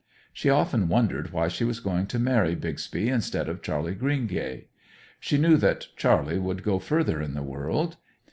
[0.33, 4.65] She often wondered why she was going to marry Bixby instead of Charley Greengay.
[5.19, 7.97] She knew that Charley would go further in the world.